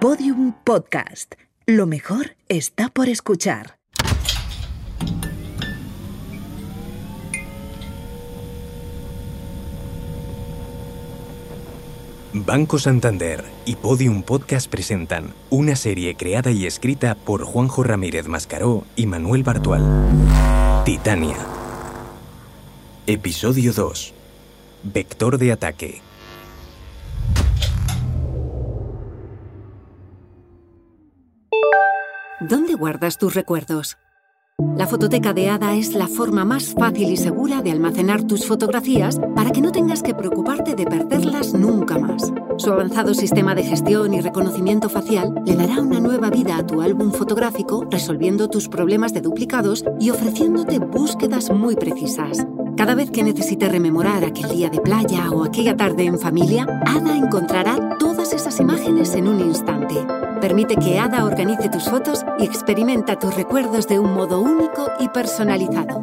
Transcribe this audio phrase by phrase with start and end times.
[0.00, 1.34] Podium Podcast.
[1.66, 3.78] Lo mejor está por escuchar.
[12.32, 18.84] Banco Santander y Podium Podcast presentan una serie creada y escrita por Juanjo Ramírez Mascaró
[18.94, 19.82] y Manuel Bartual.
[20.84, 21.38] Titania.
[23.08, 24.14] Episodio 2.
[24.84, 26.07] Vector de ataque.
[32.78, 33.98] Guardas tus recuerdos?
[34.76, 39.20] La fototeca de Ada es la forma más fácil y segura de almacenar tus fotografías
[39.36, 42.32] para que no tengas que preocuparte de perderlas nunca más.
[42.56, 46.80] Su avanzado sistema de gestión y reconocimiento facial le dará una nueva vida a tu
[46.82, 52.44] álbum fotográfico, resolviendo tus problemas de duplicados y ofreciéndote búsquedas muy precisas.
[52.76, 57.16] Cada vez que necesites rememorar aquel día de playa o aquella tarde en familia, Ada
[57.16, 60.04] encontrará todas esas imágenes en un instante.
[60.40, 65.08] Permite que Ada organice tus fotos y experimenta tus recuerdos de un modo único y
[65.08, 66.00] personalizado.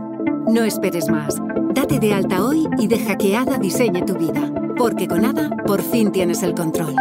[0.48, 1.36] No esperes más.
[1.74, 4.52] Date de alta hoy y deja que Ada diseñe tu vida.
[4.78, 6.94] Porque con Ada por fin tienes el control.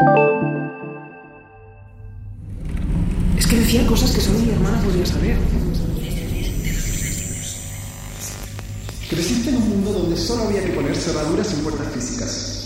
[3.37, 5.37] Es que decía cosas que solo mi hermana podría saber.
[9.11, 12.65] Creciste en un mundo donde solo había que poner cerraduras en puertas físicas.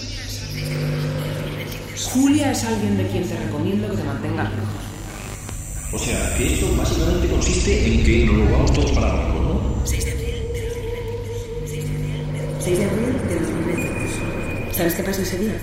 [2.13, 4.69] Julia es alguien de quien te recomiendo que te mantengas lejos.
[5.93, 9.87] O sea, que esto básicamente consiste en que nos lo vamos todos para abajo, ¿no?
[9.87, 12.65] 6 de abril de 2022.
[12.65, 14.77] 6 de abril de 2022.
[14.77, 15.59] ¿Sabes qué pasa ese día?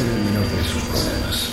[0.00, 1.50] Ser el menor de sus problemas.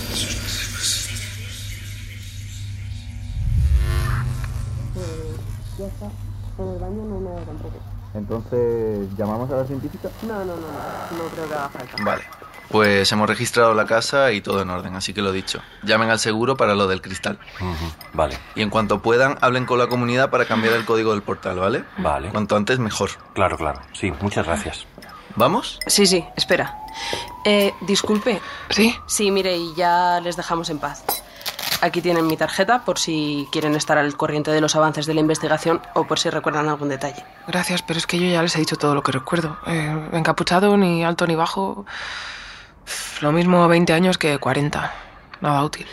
[8.13, 10.09] Entonces, ¿llamamos a la científica?
[10.24, 11.18] No, no, no, no.
[11.18, 12.03] No creo que haga falta.
[12.03, 12.24] Vale.
[12.69, 15.62] Pues hemos registrado la casa y todo en orden, así que lo dicho.
[15.84, 17.40] Llamen al seguro para lo del cristal.
[18.13, 21.59] Vale, Y en cuanto puedan, hablen con la comunidad para cambiar el código del portal,
[21.59, 21.86] ¿vale?
[21.97, 22.30] vale.
[22.30, 23.12] Cuanto antes, mejor.
[23.34, 23.80] Claro, claro.
[23.94, 24.86] Sí, muchas gracias.
[25.38, 25.80] ¿Vamos?
[25.86, 26.80] Sí, sí, espera.
[27.46, 28.42] Eh, disculpe.
[28.72, 28.96] ¿Sí?
[29.06, 31.03] Sí, mire, y ya les dejamos en paz.
[31.81, 35.22] Aquí tienen mi tarjeta por si quieren estar al corriente de los avances de la
[35.22, 37.24] investigación o por si recuerdan algún detalle.
[37.48, 39.58] Gracias, pero es que yo ya les he dicho todo lo que recuerdo.
[39.68, 41.86] Eh, encapuchado, ni alto ni bajo.
[43.22, 44.92] Lo mismo 20 años que 40.
[45.42, 45.86] Nada útil.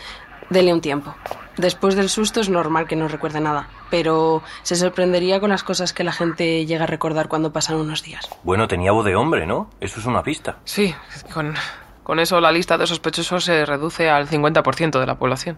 [0.49, 1.13] Dele un tiempo.
[1.57, 5.93] Después del susto es normal que no recuerde nada, pero se sorprendería con las cosas
[5.93, 8.29] que la gente llega a recordar cuando pasan unos días.
[8.43, 9.69] Bueno, tenía voz de hombre, ¿no?
[9.79, 10.57] Eso es una pista.
[10.65, 10.93] Sí,
[11.33, 11.53] con,
[12.03, 15.57] con eso la lista de sospechosos se reduce al 50% de la población.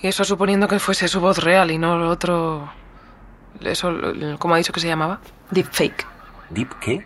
[0.00, 2.72] Y eso suponiendo que fuese su voz real y no lo otro...
[3.60, 3.92] Eso,
[4.38, 5.20] ¿cómo ha dicho que se llamaba?
[5.50, 6.06] Deepfake.
[6.50, 7.04] ¿Deep qué?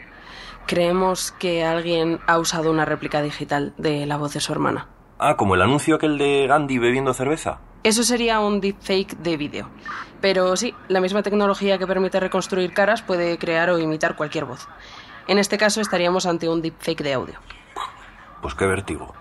[0.67, 4.87] Creemos que alguien ha usado una réplica digital de la voz de su hermana.
[5.19, 7.59] Ah, como el anuncio aquel de Gandhi bebiendo cerveza.
[7.83, 9.69] Eso sería un deepfake de vídeo.
[10.21, 14.69] Pero sí, la misma tecnología que permite reconstruir caras puede crear o imitar cualquier voz.
[15.27, 17.35] En este caso estaríamos ante un deepfake de audio.
[18.41, 19.15] Pues qué vértigo.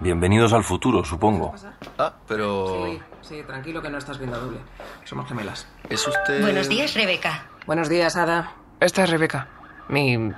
[0.00, 1.54] Bienvenidos al futuro, supongo.
[1.98, 2.98] Ah, pero...
[3.22, 4.58] sí, tranquilo que no estás viendo doble.
[5.04, 5.66] Somos gemelas.
[5.88, 6.42] ¿Es usted...?
[6.42, 7.46] Buenos días, Rebeca.
[7.66, 8.52] Buenos días, Ada.
[8.80, 9.48] Esta es Rebeca,
[9.88, 10.32] mi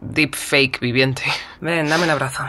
[0.00, 1.22] deepfake viviente.
[1.60, 2.44] Ven, dame un abrazo.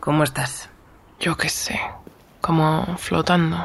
[0.00, 0.68] ¿Cómo estás?
[1.20, 1.80] Yo qué sé,
[2.40, 3.58] como flotando.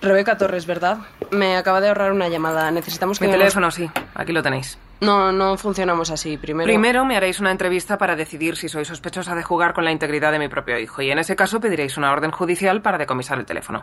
[0.00, 0.98] Rebeca Torres, ¿verdad?
[1.30, 2.70] Me acaba de ahorrar una llamada.
[2.70, 3.24] Necesitamos que...
[3.26, 4.78] Mi me- teléfono, sí, aquí lo tenéis.
[5.00, 6.36] No, no funcionamos así.
[6.38, 6.66] Primero...
[6.66, 10.32] Primero me haréis una entrevista para decidir si soy sospechosa de jugar con la integridad
[10.32, 13.44] de mi propio hijo y en ese caso pediréis una orden judicial para decomisar el
[13.46, 13.82] teléfono.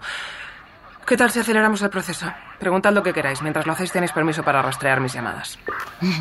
[1.06, 2.31] ¿Qué tal si aceleramos el proceso?
[2.59, 3.41] Preguntad lo que queráis.
[3.41, 5.59] Mientras lo hacéis tenéis permiso para rastrear mis llamadas.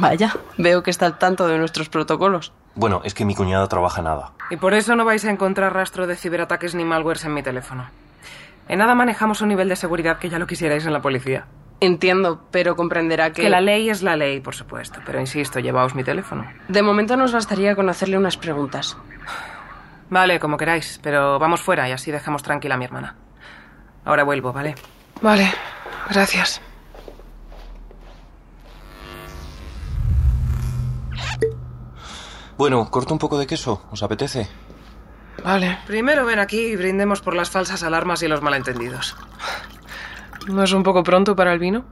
[0.00, 2.52] Vaya, veo que está al tanto de nuestros protocolos.
[2.74, 4.32] Bueno, es que mi cuñado trabaja nada.
[4.50, 7.86] Y por eso no vais a encontrar rastro de ciberataques ni malwares en mi teléfono.
[8.68, 11.46] En nada manejamos un nivel de seguridad que ya lo quisierais en la policía.
[11.80, 13.42] Entiendo, pero comprenderá que...
[13.42, 15.00] Que la ley es la ley, por supuesto.
[15.04, 16.46] Pero insisto, llevaos mi teléfono.
[16.68, 18.96] De momento nos bastaría con hacerle unas preguntas.
[20.08, 23.16] Vale, como queráis, pero vamos fuera y así dejamos tranquila a mi hermana.
[24.04, 24.74] Ahora vuelvo, ¿vale?
[25.20, 25.52] Vale,
[26.08, 26.60] gracias.
[32.62, 34.48] Bueno, corto un poco de queso, ¿os apetece?
[35.42, 35.80] Vale.
[35.84, 39.16] Primero ven aquí y brindemos por las falsas alarmas y los malentendidos.
[40.46, 41.86] ¿No es un poco pronto para el vino?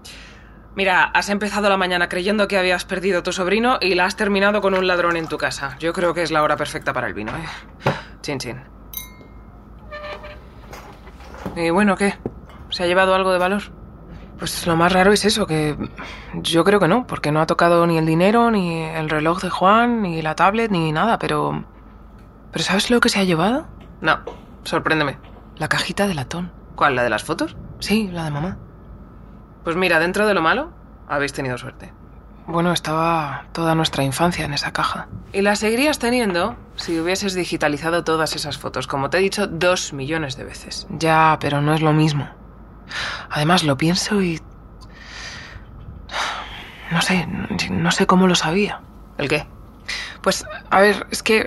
[0.77, 4.15] Mira, has empezado la mañana creyendo que habías perdido a tu sobrino y la has
[4.15, 5.75] terminado con un ladrón en tu casa.
[5.81, 7.91] Yo creo que es la hora perfecta para el vino, ¿eh?
[8.21, 8.63] Chin, chin.
[11.57, 12.15] Y bueno, ¿qué?
[12.69, 13.63] ¿Se ha llevado algo de valor?
[14.41, 15.77] Pues lo más raro es eso, que
[16.33, 19.51] yo creo que no, porque no ha tocado ni el dinero, ni el reloj de
[19.51, 21.67] Juan, ni la tablet, ni nada, pero...
[22.51, 23.67] ¿Pero sabes lo que se ha llevado?
[24.01, 24.21] No,
[24.65, 25.19] sorpréndeme.
[25.59, 26.51] La cajita de latón.
[26.75, 26.97] ¿Cuál?
[26.97, 27.55] ¿La de las fotos?
[27.81, 28.57] Sí, la de mamá.
[29.63, 30.73] Pues mira, dentro de lo malo,
[31.07, 31.93] habéis tenido suerte.
[32.47, 35.09] Bueno, estaba toda nuestra infancia en esa caja.
[35.35, 39.93] Y la seguirías teniendo si hubieses digitalizado todas esas fotos, como te he dicho dos
[39.93, 40.87] millones de veces.
[40.89, 42.27] Ya, pero no es lo mismo.
[43.31, 44.41] Además, lo pienso y...
[46.91, 47.27] No sé,
[47.71, 48.81] no sé cómo lo sabía.
[49.17, 49.47] ¿El qué?
[50.23, 51.47] Pues, a ver, es que...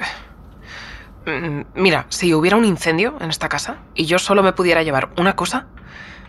[1.26, 5.10] Mm, mira, si hubiera un incendio en esta casa y yo solo me pudiera llevar
[5.18, 5.68] una cosa,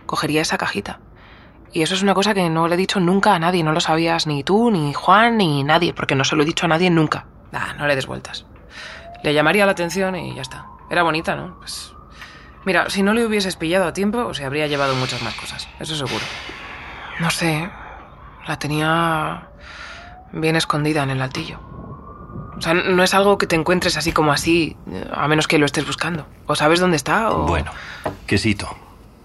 [0.07, 1.01] cogería esa cajita.
[1.73, 3.81] Y eso es una cosa que no le he dicho nunca a nadie, no lo
[3.81, 6.89] sabías ni tú, ni Juan, ni nadie, porque no se lo he dicho a nadie
[6.91, 7.27] nunca.
[7.51, 8.47] Nah, no le des vueltas.
[9.25, 10.67] Le llamaría la atención y ya está.
[10.91, 11.59] Era bonita, ¿no?
[11.59, 11.94] Pues.
[12.65, 15.95] Mira, si no le hubieses pillado a tiempo, se habría llevado muchas más cosas, eso
[15.95, 16.25] seguro.
[17.21, 17.71] No sé.
[18.47, 19.49] La tenía
[20.33, 21.61] bien escondida en el altillo.
[22.57, 24.77] O sea, no es algo que te encuentres así como así,
[25.13, 26.27] a menos que lo estés buscando.
[26.47, 27.31] ¿O sabes dónde está?
[27.31, 27.47] O...
[27.47, 27.73] Bueno,
[28.27, 28.77] quesito.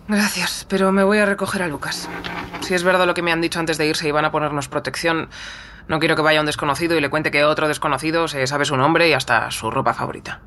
[0.08, 2.10] Gracias, pero me voy a recoger a Lucas.
[2.62, 4.68] Si es verdad lo que me han dicho antes de irse y van a ponernos
[4.68, 5.30] protección,
[5.88, 8.76] no quiero que vaya un desconocido y le cuente que otro desconocido se sabe su
[8.76, 10.40] nombre y hasta su ropa favorita.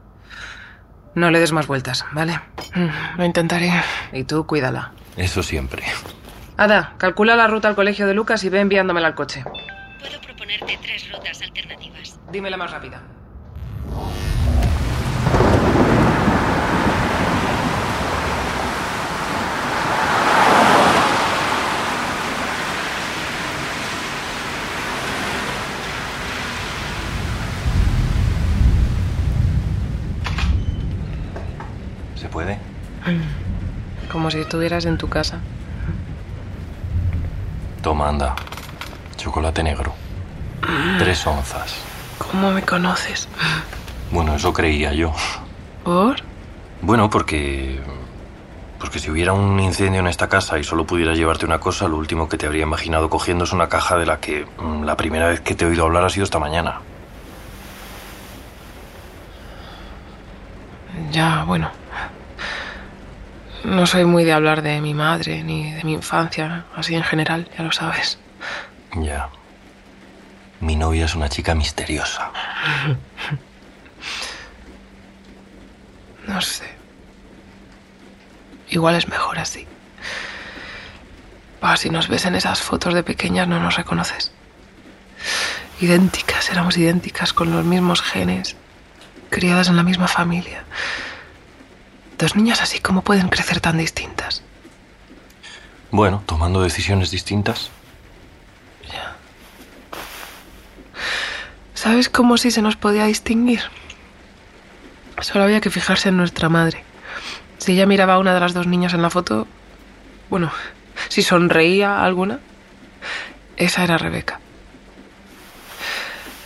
[1.15, 2.41] No le des más vueltas, ¿vale?
[2.75, 3.71] Mm, Lo intentaré.
[4.13, 4.93] Y tú cuídala.
[5.17, 5.83] Eso siempre.
[6.57, 9.45] Ada, calcula la ruta al colegio de Lucas y ve enviándomela al coche.
[10.01, 12.19] Puedo proponerte tres rutas alternativas.
[12.31, 13.03] Dime la más rápida.
[32.17, 32.59] ¿Se puede?
[34.11, 35.39] Como si estuvieras en tu casa.
[37.83, 38.35] Toma, anda.
[39.17, 39.95] Chocolate negro.
[40.99, 41.77] Tres onzas.
[42.19, 43.29] ¿Cómo me conoces?
[44.11, 45.13] Bueno, eso creía yo.
[45.85, 46.17] ¿Por?
[46.83, 47.81] Bueno, porque...
[48.79, 51.97] Porque si hubiera un incendio en esta casa y solo pudieras llevarte una cosa, lo
[51.97, 55.29] último que te habría imaginado cogiendo es una caja de la que mm, la primera
[55.29, 56.81] vez que te he oído hablar ha sido esta mañana.
[61.11, 61.71] Ya, bueno.
[63.65, 67.49] No soy muy de hablar de mi madre ni de mi infancia, así en general,
[67.57, 68.19] ya lo sabes.
[68.97, 69.29] Ya.
[70.61, 72.31] Mi novia es una chica misteriosa.
[76.27, 76.65] No sé.
[78.71, 79.67] Igual es mejor así.
[81.61, 84.33] Ah, si nos ves en esas fotos de pequeñas no nos reconoces.
[85.81, 88.57] Idénticas, éramos idénticas, con los mismos genes,
[89.31, 90.65] criadas en la misma familia.
[92.23, 94.45] Dos niñas así, ¿cómo pueden crecer tan distintas?
[95.91, 97.73] Bueno, tomando decisiones distintas.
[101.75, 103.63] ¿Sabes cómo si se nos podía distinguir?
[105.21, 106.85] Solo había que fijarse en nuestra madre.
[107.59, 109.49] Si ella miraba a una de las dos niñas en la foto,
[110.31, 110.53] bueno,
[111.09, 112.39] si sonreía a alguna,
[113.57, 114.39] esa era Rebeca.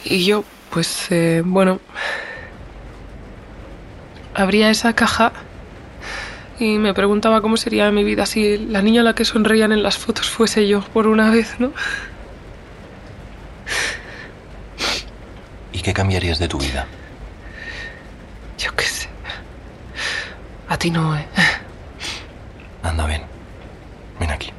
[0.04, 1.80] Y yo, pues, eh, bueno,
[4.34, 5.34] abría esa caja
[6.58, 9.82] y me preguntaba cómo sería mi vida si la niña a la que sonreían en
[9.82, 11.72] las fotos fuese yo por una vez, ¿no?
[15.72, 16.86] ¿Y qué cambiarías de tu vida?
[18.58, 19.08] Yo qué sé.
[20.68, 21.26] A ti no, ¿eh?
[22.82, 23.22] Anda, ven.
[24.18, 24.50] Ven aquí.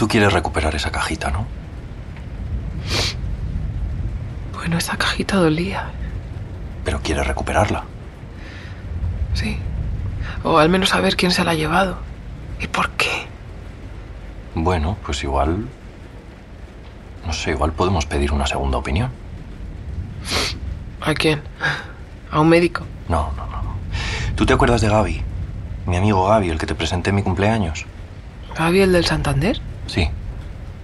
[0.00, 1.46] Tú quieres recuperar esa cajita, ¿no?
[4.54, 5.90] Bueno, esa cajita dolía.
[6.86, 7.84] Pero quieres recuperarla.
[9.34, 9.58] Sí.
[10.42, 11.98] O al menos saber quién se la ha llevado.
[12.58, 13.26] ¿Y por qué?
[14.54, 15.68] Bueno, pues igual...
[17.26, 19.10] No sé, igual podemos pedir una segunda opinión.
[21.02, 21.42] ¿A quién?
[22.30, 22.86] ¿A un médico?
[23.06, 23.74] No, no, no.
[24.34, 25.22] ¿Tú te acuerdas de Gaby?
[25.84, 27.84] Mi amigo Gaby, el que te presenté en mi cumpleaños.
[28.56, 29.60] ¿Gaby, el del Santander?
[29.90, 30.08] Sí.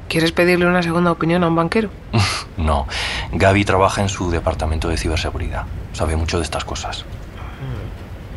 [0.08, 1.90] ¿Quieres pedirle una segunda opinión a un banquero?
[2.56, 2.88] no.
[3.32, 5.64] Gaby trabaja en su departamento de ciberseguridad.
[5.92, 7.04] Sabe mucho de estas cosas.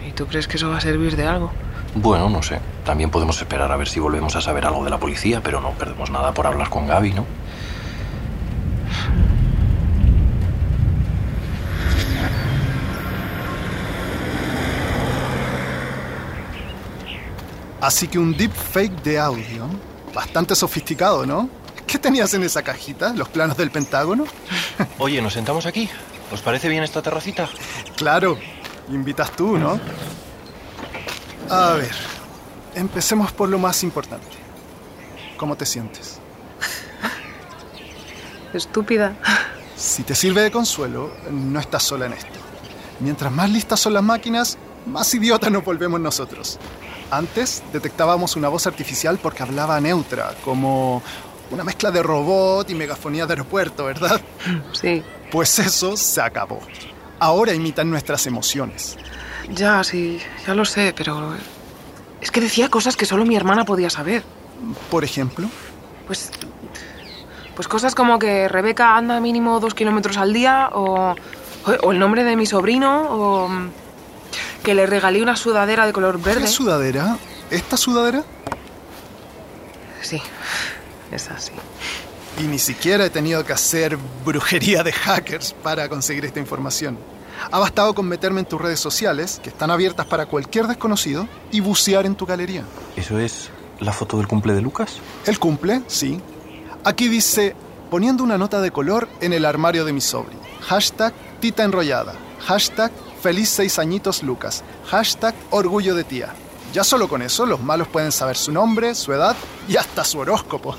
[0.08, 1.52] ¿Y tú crees que eso va a servir de algo?
[1.96, 2.60] Bueno, no sé.
[2.86, 5.72] También podemos esperar a ver si volvemos a saber algo de la policía, pero no
[5.72, 7.26] perdemos nada por hablar con Gaby, ¿no?
[17.82, 19.68] Así que un deepfake de audio.
[20.13, 21.50] Bastante sofisticado, ¿no?
[21.86, 23.13] ¿Qué tenías en esa cajita?
[23.13, 24.25] ¿Los planos del Pentágono?
[25.00, 25.89] Oye, ¿nos sentamos aquí?
[26.32, 27.50] ¿Os parece bien esta terracita?
[27.96, 28.38] Claro,
[28.89, 29.80] invitas tú, ¿no?
[31.50, 31.92] A ver,
[32.75, 34.28] empecemos por lo más importante.
[35.38, 36.20] ¿Cómo te sientes?
[38.54, 39.16] Estúpida.
[39.75, 42.39] Si te sirve de consuelo, no estás sola en esto.
[43.00, 46.60] Mientras más listas son las máquinas, más idiotas nos volvemos nosotros.
[47.12, 51.01] Antes detectábamos una voz artificial porque hablaba neutra, como
[51.51, 54.22] una mezcla de robot y megafonía de aeropuerto, ¿verdad?
[54.74, 55.04] Sí.
[55.32, 56.60] Pues eso se acabó.
[57.20, 58.98] Ahora imitan nuestras emociones.
[59.50, 61.34] Ya, sí, ya lo sé, pero...
[62.22, 64.24] Es que decía cosas que solo mi hermana podía saber.
[64.92, 65.48] Por ejemplo,
[66.06, 66.32] Pues...
[67.56, 71.16] Pues cosas como que Rebeca anda mínimo dos kilómetros al día, o...
[71.84, 73.50] O el nombre de mi sobrino, o...
[74.63, 76.42] Que le regalé una sudadera de color verde.
[76.42, 77.18] ¿qué sudadera?
[77.50, 78.24] ¿Esta sudadera?
[80.01, 80.22] Sí,
[81.12, 81.51] es así.
[82.39, 86.98] Y ni siquiera he tenido que hacer brujería de hackers para conseguir esta información.
[87.51, 91.62] Ha bastado con meterme en tus redes sociales, que están abiertas para cualquier desconocido, y
[91.62, 92.63] bucear en tu galería.
[92.96, 93.50] ¿Eso es
[93.80, 94.98] la foto del cumple de Lucas?
[95.25, 96.20] El cumple, sí.
[96.84, 97.56] Aquí dice,
[97.89, 100.42] poniendo una nota de color en el armario de mi sobrino.
[100.62, 102.13] Hashtag tita enrollada.
[102.46, 104.64] Hashtag feliz seis añitos Lucas.
[104.88, 106.34] Hashtag orgullo de tía.
[106.74, 109.36] Ya solo con eso los malos pueden saber su nombre, su edad
[109.68, 110.76] y hasta su horóscopo.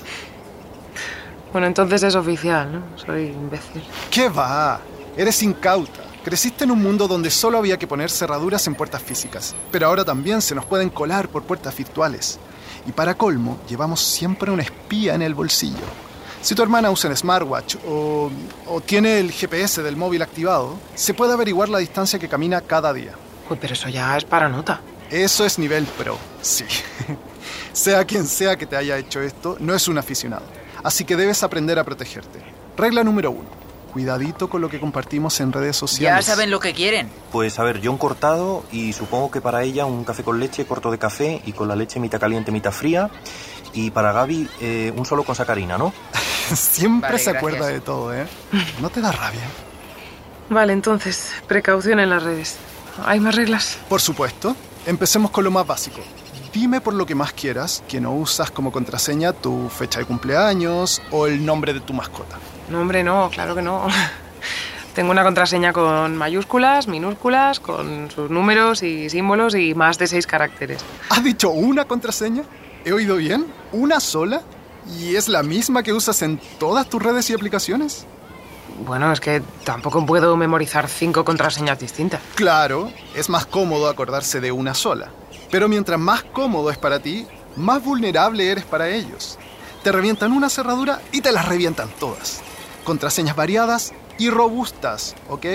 [1.53, 2.83] Bueno, entonces es oficial, ¿no?
[2.97, 3.83] Soy imbécil.
[4.11, 4.81] ¿Qué va?
[5.17, 6.05] Eres incauta.
[6.25, 10.05] Creciste en un mundo donde solo había que poner cerraduras en puertas físicas, pero ahora
[10.05, 12.39] también se nos pueden colar por puertas virtuales.
[12.87, 15.79] Y para colmo, llevamos siempre una espía en el bolsillo.
[16.43, 18.31] Si tu hermana usa el smartwatch o,
[18.67, 22.93] o tiene el GPS del móvil activado, se puede averiguar la distancia que camina cada
[22.93, 23.13] día.
[23.51, 24.81] Uy, pero eso ya es para nota.
[25.11, 26.65] Eso es nivel pro, sí.
[27.73, 30.45] sea quien sea que te haya hecho esto, no es un aficionado.
[30.83, 32.41] Así que debes aprender a protegerte.
[32.77, 33.61] Regla número uno.
[33.93, 36.25] Cuidadito con lo que compartimos en redes Ya sociales.
[36.25, 37.11] saben lo que quieren.
[37.33, 40.65] Pues a ver, yo un cortado y supongo que para ella un café con leche
[40.65, 43.11] corto de café y con la leche mitad caliente, mitad fría.
[43.73, 45.93] Y para Gaby eh, un solo con sacarina, ¿no?
[46.55, 48.27] Siempre Vale, se acuerda de todo, ¿eh?
[48.81, 49.43] ¿No te da rabia?
[50.49, 52.57] Vale, entonces, precaución en las redes.
[53.05, 53.79] ¿Hay más reglas?
[53.89, 54.57] Por supuesto.
[54.87, 56.01] Empecemos con lo más básico.
[56.53, 61.01] Dime por lo que más quieras que no usas como contraseña tu fecha de cumpleaños
[61.13, 62.39] o el nombre de tu mascota.
[62.69, 63.87] No, hombre, no, claro que no.
[64.95, 70.27] Tengo una contraseña con mayúsculas, minúsculas, con sus números y símbolos y más de seis
[70.27, 70.85] caracteres.
[71.11, 72.43] ¿Has dicho una contraseña?
[72.85, 73.47] ¿He oído bien?
[73.71, 74.43] ¿Una sola?
[74.99, 78.07] ¿Y es la misma que usas en todas tus redes y aplicaciones?
[78.85, 82.21] Bueno, es que tampoco puedo memorizar cinco contraseñas distintas.
[82.35, 85.11] Claro, es más cómodo acordarse de una sola.
[85.51, 89.39] Pero mientras más cómodo es para ti, más vulnerable eres para ellos.
[89.83, 92.41] Te revientan una cerradura y te las revientan todas.
[92.85, 95.47] Contraseñas variadas y robustas, ¿ok?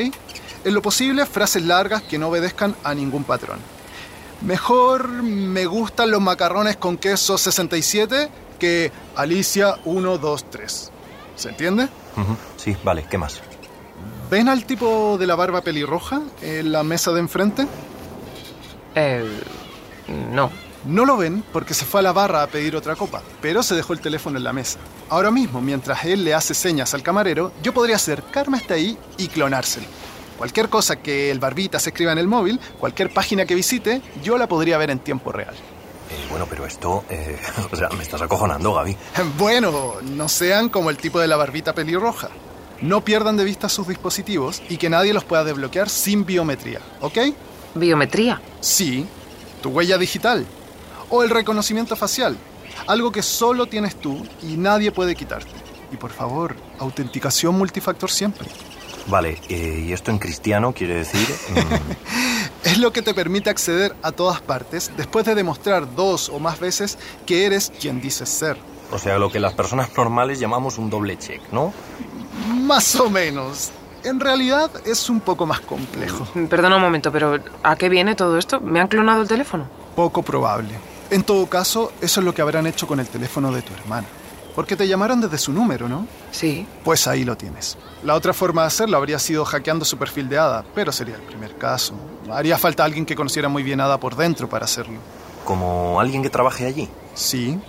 [0.63, 3.60] En lo posible, frases largas que no obedezcan a ningún patrón.
[4.41, 10.91] Mejor me gustan los macarrones con queso 67 que Alicia 123.
[11.35, 11.88] ¿Se entiende?
[12.57, 13.41] Sí, vale, ¿qué más?
[14.29, 17.67] ¿Ven al tipo de la barba pelirroja en la mesa de enfrente?
[18.95, 19.24] Eh,
[20.31, 20.50] no.
[20.85, 23.74] No lo ven porque se fue a la barra a pedir otra copa, pero se
[23.74, 24.77] dejó el teléfono en la mesa.
[25.09, 29.27] Ahora mismo, mientras él le hace señas al camarero, yo podría acercarme hasta ahí y
[29.27, 29.88] clonárselo.
[30.38, 34.38] Cualquier cosa que el barbita se escriba en el móvil, cualquier página que visite, yo
[34.38, 35.55] la podría ver en tiempo real.
[36.15, 37.03] Eh, bueno, pero esto...
[37.10, 37.38] eh,
[37.72, 38.95] o sea, me estás acojonando, Gaby.
[39.38, 42.29] Bueno, no sean como el tipo de la barbita pelirroja.
[42.81, 47.17] No pierdan de vista sus dispositivos y que nadie los pueda desbloquear sin biometría, ¿ok?
[47.75, 48.41] ¿Biometría?
[48.62, 49.05] Sí,
[49.62, 50.45] tu huella digital
[51.10, 52.38] o el reconocimiento facial,
[52.88, 55.51] algo que solo tienes tú y nadie puede quitarte.
[55.91, 58.48] Y por favor, autenticación multifactor siempre.
[59.07, 61.27] Vale, eh, y esto en cristiano quiere decir...
[61.50, 61.55] mm,
[62.65, 66.60] Es lo que te permite acceder a todas partes después de demostrar dos o más
[66.60, 68.57] veces que eres quien dices ser.
[68.91, 71.72] o sea, lo que las personas normales llamamos un doble check, ¿no?
[72.48, 73.72] Más o menos.
[74.03, 76.27] En realidad es un poco más complejo.
[76.50, 78.60] Perdona un momento, pero ¿a qué viene todo esto?
[78.60, 79.67] ¿Me han clonado el teléfono?
[79.95, 80.74] Poco probable.
[81.12, 84.07] En todo caso, eso es lo que habrán hecho con el teléfono de tu hermana.
[84.55, 86.07] Porque te llamaron desde su número, ¿no?
[86.31, 86.65] Sí.
[86.83, 87.77] Pues ahí lo tienes.
[88.03, 91.21] La otra forma de hacerlo habría sido hackeando su perfil de Ada, pero sería el
[91.21, 91.93] primer caso.
[92.31, 94.97] Haría falta alguien que conociera muy bien Ada por dentro para hacerlo.
[95.43, 96.89] Como alguien que trabaje allí.
[97.13, 97.59] Sí,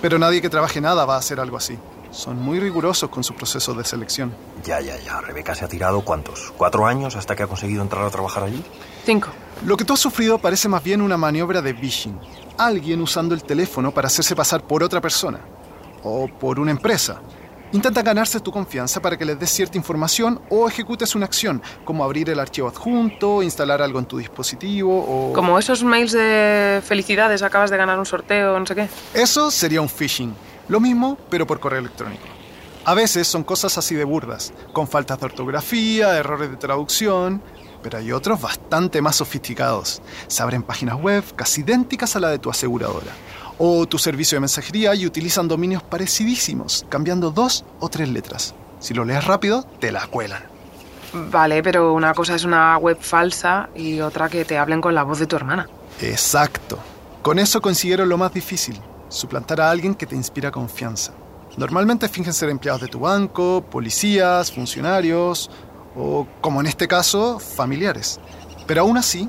[0.00, 1.76] pero nadie que trabaje en Ada va a hacer algo así.
[2.12, 4.32] Son muy rigurosos con su proceso de selección.
[4.64, 5.20] Ya, ya, ya.
[5.20, 6.52] Rebeca se ha tirado, ¿cuántos?
[6.56, 8.64] ¿Cuatro años hasta que ha conseguido entrar a trabajar allí?
[9.04, 9.28] Cinco.
[9.66, 12.18] Lo que tú has sufrido parece más bien una maniobra de phishing.
[12.56, 15.40] Alguien usando el teléfono para hacerse pasar por otra persona
[16.02, 17.20] o por una empresa.
[17.70, 22.02] Intenta ganarse tu confianza para que les des cierta información o ejecutes una acción, como
[22.02, 25.34] abrir el archivo adjunto, instalar algo en tu dispositivo o...
[25.34, 28.88] Como esos mails de felicidades, acabas de ganar un sorteo, no sé qué.
[29.12, 30.34] Eso sería un phishing.
[30.68, 32.24] Lo mismo, pero por correo electrónico.
[32.86, 37.42] A veces son cosas así de burdas, con faltas de ortografía, errores de traducción,
[37.82, 40.00] pero hay otros bastante más sofisticados.
[40.26, 43.12] Se abren páginas web casi idénticas a la de tu aseguradora
[43.58, 48.54] o tu servicio de mensajería y utilizan dominios parecidísimos, cambiando dos o tres letras.
[48.80, 50.42] Si lo lees rápido, te la cuelan.
[51.12, 55.02] Vale, pero una cosa es una web falsa y otra que te hablen con la
[55.02, 55.68] voz de tu hermana.
[56.00, 56.78] Exacto.
[57.22, 61.12] Con eso consiguieron lo más difícil, suplantar a alguien que te inspira confianza.
[61.56, 65.50] Normalmente fingen ser empleados de tu banco, policías, funcionarios
[65.96, 68.20] o, como en este caso, familiares.
[68.66, 69.28] Pero aún así,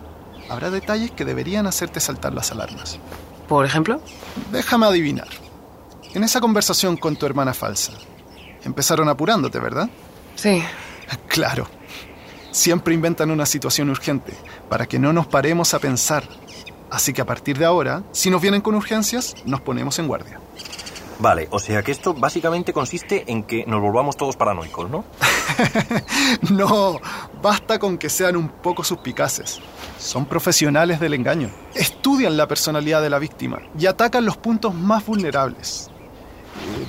[0.49, 2.99] habrá detalles que deberían hacerte saltar las alarmas.
[3.49, 3.99] ¿Por ejemplo?
[4.51, 5.27] Déjame adivinar.
[6.13, 7.93] En esa conversación con tu hermana falsa,
[8.63, 9.89] empezaron apurándote, ¿verdad?
[10.35, 10.63] Sí.
[11.27, 11.67] Claro.
[12.51, 14.33] Siempre inventan una situación urgente
[14.69, 16.23] para que no nos paremos a pensar.
[16.91, 20.39] Así que a partir de ahora, si nos vienen con urgencias, nos ponemos en guardia.
[21.19, 25.03] Vale, o sea que esto básicamente consiste en que nos volvamos todos paranoicos, ¿no?
[26.49, 27.01] no,
[27.41, 29.59] basta con que sean un poco suspicaces.
[29.97, 31.49] Son profesionales del engaño.
[31.75, 35.89] Estudian la personalidad de la víctima y atacan los puntos más vulnerables.
[36.55, 36.87] Eh,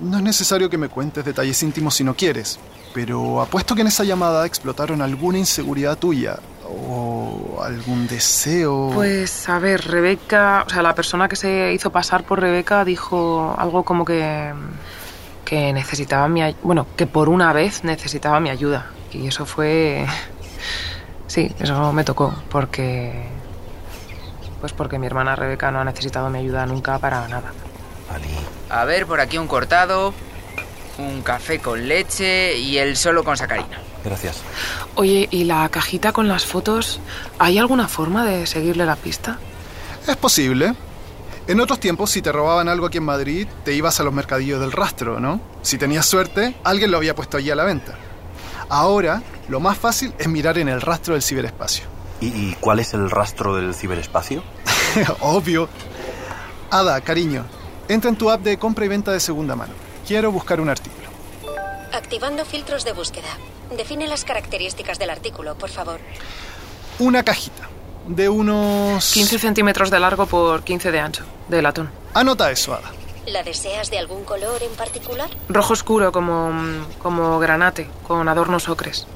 [0.00, 2.60] no es necesario que me cuentes detalles íntimos si no quieres,
[2.94, 8.90] pero apuesto que en esa llamada explotaron alguna inseguridad tuya o algún deseo.
[8.94, 13.54] Pues a ver, Rebeca, o sea, la persona que se hizo pasar por Rebeca dijo
[13.58, 14.52] algo como que
[15.44, 20.06] que necesitaba mi bueno, que por una vez necesitaba mi ayuda y eso fue
[21.26, 23.28] sí, eso me tocó porque
[24.60, 27.52] pues porque mi hermana Rebeca no ha necesitado mi ayuda nunca para nada.
[28.70, 30.14] A ver, por aquí un cortado,
[30.98, 33.80] un café con leche y el solo con sacarina.
[34.04, 34.42] Gracias.
[34.94, 37.00] Oye, ¿y la cajita con las fotos?
[37.38, 39.38] ¿Hay alguna forma de seguirle la pista?
[40.06, 40.74] Es posible.
[41.46, 44.60] En otros tiempos, si te robaban algo aquí en Madrid, te ibas a los mercadillos
[44.60, 45.40] del rastro, ¿no?
[45.62, 47.94] Si tenías suerte, alguien lo había puesto allí a la venta.
[48.68, 51.84] Ahora, lo más fácil es mirar en el rastro del ciberespacio.
[52.20, 54.44] ¿Y, cuál es el rastro del ciberespacio?
[55.20, 55.68] Obvio.
[56.70, 57.44] Ada, cariño,
[57.88, 59.72] entra en tu app de compra y venta de segunda mano.
[60.06, 61.01] Quiero buscar un artículo.
[62.12, 63.38] Activando filtros de búsqueda.
[63.74, 65.98] Define las características del artículo, por favor.
[66.98, 67.70] Una cajita
[68.06, 69.12] de unos...
[69.12, 71.90] 15 centímetros de largo por 15 de ancho, de latón.
[72.12, 72.90] Anota eso, Ada.
[73.24, 75.30] ¿La deseas de algún color en particular?
[75.48, 76.52] Rojo oscuro, como,
[77.02, 79.06] como granate, con adornos ocres.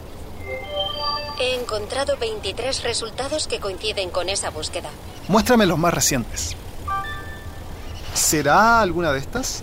[1.38, 4.88] He encontrado 23 resultados que coinciden con esa búsqueda.
[5.28, 6.56] Muéstrame los más recientes.
[8.14, 9.62] ¿Será alguna de estas?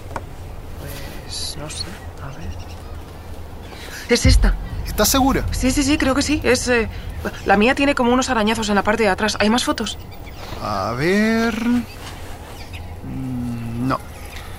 [1.26, 1.86] Pues no sé.
[4.10, 4.54] Es esta.
[4.86, 5.46] ¿Estás segura?
[5.52, 6.40] Sí, sí, sí, creo que sí.
[6.44, 6.68] Es.
[6.68, 6.90] eh,
[7.46, 9.38] la mía tiene como unos arañazos en la parte de atrás.
[9.40, 9.98] ¿Hay más fotos?
[10.62, 11.56] A ver...
[13.04, 14.00] Mm, No,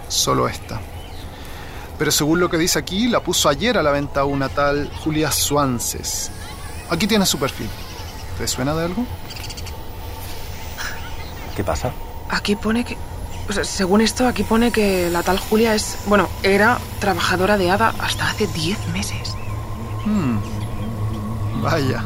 [0.09, 0.81] solo esta.
[1.99, 5.31] Pero según lo que dice aquí, la puso ayer a la venta una tal Julia
[5.31, 6.31] Suances.
[6.91, 7.69] Aquí tiene su perfil.
[8.39, 9.07] ¿Te suena de algo?
[11.57, 11.93] ¿Qué pasa?
[12.31, 12.97] Aquí pone que.
[13.49, 15.99] O sea, según esto, aquí pone que la tal Julia es.
[16.07, 19.37] Bueno, era trabajadora de Ada hasta hace 10 meses.
[20.05, 20.39] Hmm.
[21.63, 22.05] Vaya.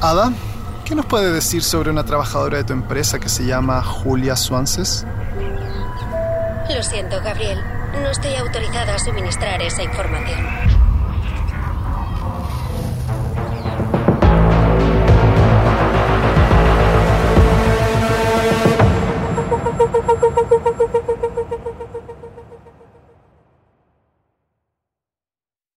[0.00, 0.32] Ada,
[0.84, 5.06] ¿qué nos puede decir sobre una trabajadora de tu empresa que se llama Julia Suances?
[6.74, 7.60] Lo siento, Gabriel.
[8.02, 10.73] No estoy autorizada a suministrar esa información.